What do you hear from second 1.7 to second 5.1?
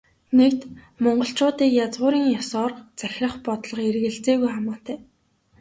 язгуурын ёсоор захирах бодлого эргэлзээгүй хамаатай.